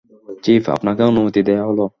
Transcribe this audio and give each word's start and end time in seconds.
Chief, 0.43 0.63
আপনাকে 0.69 1.01
অনুমতি 1.03 1.41
দেয়া 1.43 1.63
হলো। 1.65 1.85